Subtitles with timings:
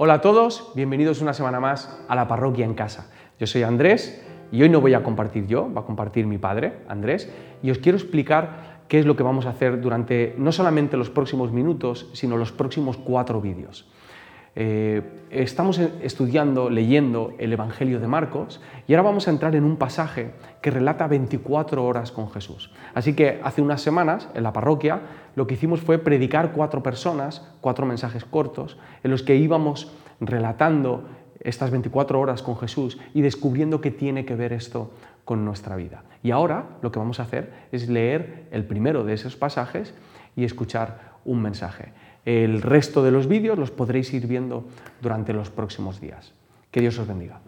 [0.00, 3.10] Hola a todos, bienvenidos una semana más a la parroquia en casa.
[3.40, 6.84] Yo soy Andrés y hoy no voy a compartir yo, va a compartir mi padre,
[6.86, 7.28] Andrés,
[7.64, 11.10] y os quiero explicar qué es lo que vamos a hacer durante no solamente los
[11.10, 13.90] próximos minutos, sino los próximos cuatro vídeos.
[14.56, 19.76] Eh, estamos estudiando, leyendo el Evangelio de Marcos y ahora vamos a entrar en un
[19.76, 20.32] pasaje
[20.62, 22.72] que relata 24 horas con Jesús.
[22.94, 25.00] Así que hace unas semanas en la parroquia
[25.36, 31.04] lo que hicimos fue predicar cuatro personas, cuatro mensajes cortos, en los que íbamos relatando
[31.40, 34.90] estas 24 horas con Jesús y descubriendo qué tiene que ver esto
[35.24, 36.04] con nuestra vida.
[36.22, 39.94] Y ahora lo que vamos a hacer es leer el primero de esos pasajes
[40.34, 41.92] y escuchar un mensaje.
[42.24, 44.64] El resto de los vídeos los podréis ir viendo
[45.00, 46.32] durante los próximos días.
[46.70, 47.40] Que Dios os bendiga.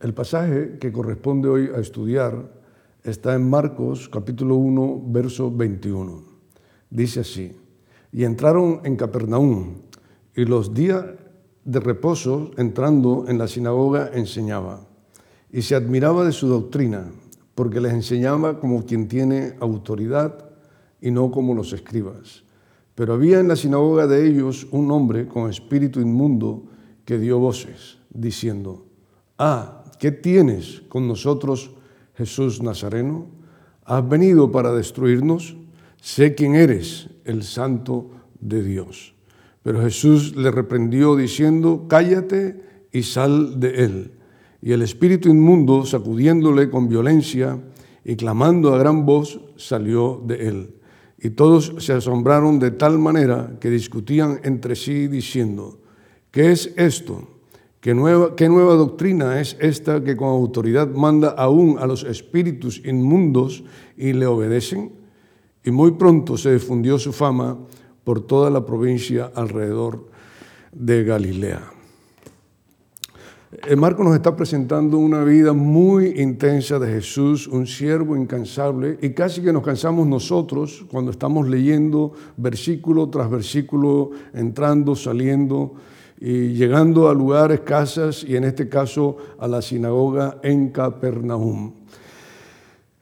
[0.00, 2.50] El pasaje que corresponde hoy a estudiar
[3.02, 6.22] está en Marcos capítulo 1, verso 21.
[6.90, 7.56] Dice así,
[8.12, 9.74] y entraron en Capernaum,
[10.36, 11.04] y los días
[11.64, 14.86] de reposo, entrando en la sinagoga, enseñaba,
[15.50, 17.10] y se admiraba de su doctrina,
[17.54, 20.50] porque les enseñaba como quien tiene autoridad
[21.00, 22.44] y no como los escribas
[22.94, 26.64] pero había en la sinagoga de ellos un hombre con espíritu inmundo
[27.04, 28.86] que dio voces, diciendo,
[29.36, 31.72] Ah, ¿qué tienes con nosotros,
[32.14, 33.26] Jesús Nazareno?
[33.84, 35.56] ¿Has venido para destruirnos?
[36.00, 39.14] Sé quién eres, el santo de Dios.
[39.62, 44.12] Pero Jesús le reprendió diciendo, Cállate y sal de él.
[44.62, 47.58] Y el espíritu inmundo, sacudiéndole con violencia
[48.04, 50.74] y clamando a gran voz, salió de él
[51.24, 55.78] y todos se asombraron de tal manera que discutían entre sí diciendo,
[56.30, 57.26] ¿qué es esto?
[57.80, 62.82] ¿Qué nueva, ¿Qué nueva doctrina es esta que con autoridad manda aún a los espíritus
[62.84, 63.64] inmundos
[63.96, 64.92] y le obedecen?
[65.64, 67.56] Y muy pronto se difundió su fama
[68.04, 70.06] por toda la provincia alrededor
[70.72, 71.73] de Galilea.
[73.62, 79.10] Eh, Marco nos está presentando una vida muy intensa de Jesús, un siervo incansable, y
[79.10, 85.74] casi que nos cansamos nosotros cuando estamos leyendo versículo tras versículo, entrando, saliendo
[86.20, 91.74] y llegando a lugares, casas, y en este caso a la sinagoga en Capernaum.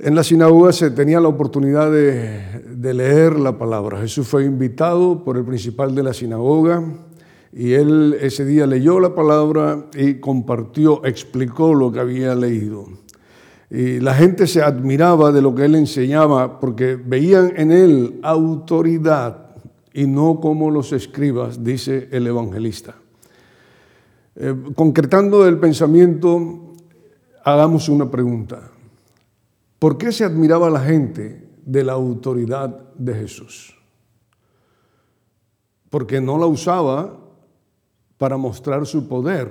[0.00, 4.00] En la sinagoga se tenía la oportunidad de, de leer la palabra.
[4.00, 6.82] Jesús fue invitado por el principal de la sinagoga,
[7.52, 12.86] y él ese día leyó la palabra y compartió, explicó lo que había leído.
[13.70, 19.56] Y la gente se admiraba de lo que él enseñaba porque veían en él autoridad
[19.92, 22.94] y no como los escribas, dice el evangelista.
[24.36, 26.74] Eh, concretando el pensamiento,
[27.44, 28.70] hagamos una pregunta.
[29.78, 33.76] ¿Por qué se admiraba la gente de la autoridad de Jesús?
[35.90, 37.18] Porque no la usaba
[38.20, 39.48] para mostrar su poder,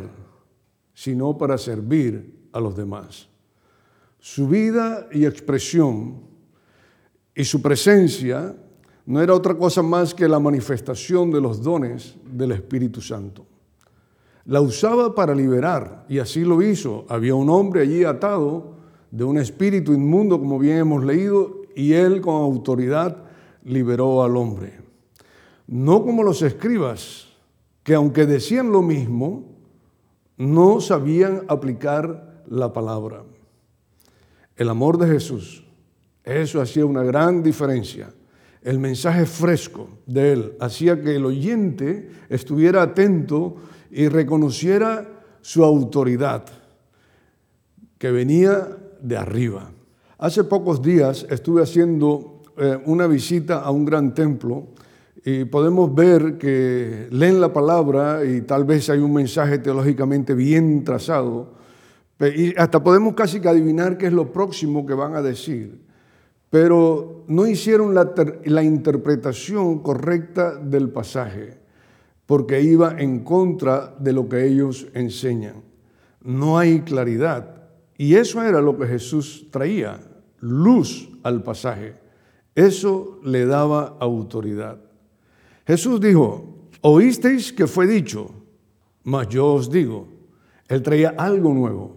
[0.94, 3.28] sino para servir a los demás.
[4.19, 6.22] Su vida y expresión
[7.34, 8.56] y su presencia
[9.07, 13.47] no era otra cosa más que la manifestación de los dones del Espíritu Santo.
[14.46, 17.07] La usaba para liberar y así lo hizo.
[17.09, 18.75] Había un hombre allí atado
[19.09, 23.18] de un espíritu inmundo, como bien hemos leído, y él con autoridad
[23.63, 24.74] liberó al hombre.
[25.66, 27.28] No como los escribas,
[27.89, 29.45] que aunque decían lo mismo,
[30.38, 33.23] no sabían aplicar la palabra.
[34.55, 35.66] El amor de Jesús,
[36.23, 38.13] eso hacía una gran diferencia.
[38.61, 43.55] El mensaje fresco de Él hacía que el oyente estuviera atento
[43.89, 46.45] y reconociera su autoridad,
[47.97, 48.67] que venía
[49.01, 49.71] de arriba.
[50.19, 54.67] Hace pocos días estuve haciendo eh, una visita a un gran templo
[55.24, 60.84] y podemos ver que leen la palabra y tal vez hay un mensaje teológicamente bien
[60.84, 61.53] trazado,
[62.35, 65.81] y hasta podemos casi que adivinar qué es lo próximo que van a decir,
[66.50, 68.13] pero no hicieron la,
[68.46, 71.59] la interpretación correcta del pasaje,
[72.25, 75.63] porque iba en contra de lo que ellos enseñan.
[76.21, 77.56] No hay claridad.
[77.98, 80.00] Y eso era lo que Jesús traía,
[80.39, 81.95] luz al pasaje.
[82.56, 84.88] Eso le daba autoridad.
[85.69, 88.31] Jesús dijo, oísteis que fue dicho,
[89.04, 90.07] mas yo os digo,
[90.68, 91.95] Él traía algo nuevo,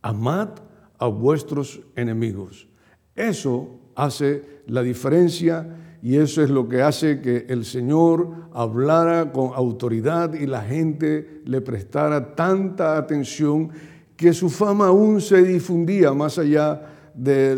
[0.00, 0.50] amad
[0.96, 2.68] a vuestros enemigos.
[3.16, 9.50] Eso hace la diferencia y eso es lo que hace que el Señor hablara con
[9.56, 13.70] autoridad y la gente le prestara tanta atención
[14.16, 17.56] que su fama aún se difundía más allá de,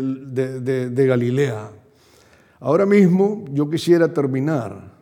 [0.89, 1.69] de Galilea.
[2.59, 4.96] Ahora mismo yo quisiera terminar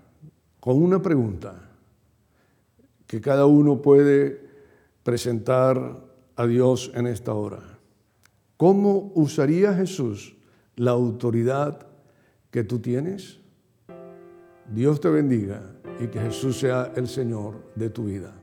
[0.65, 1.61] con una pregunta.
[3.05, 4.41] que cada uno puede
[5.03, 6.01] presentar
[6.35, 7.61] a Dios en esta hora.
[8.57, 10.35] ¿Cómo usaría Jesús
[10.75, 11.85] la autoridad
[12.49, 13.39] que tú tienes?
[14.73, 15.61] Dios te bendiga
[15.99, 18.33] y que Jesús sea el Señor de tu vida.